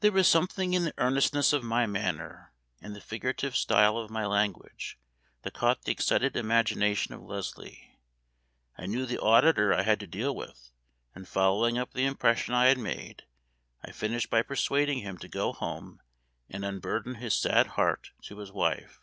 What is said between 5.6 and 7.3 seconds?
the excited imagination of